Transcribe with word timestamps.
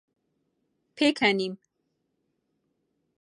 پێکەنیم. 0.95 1.53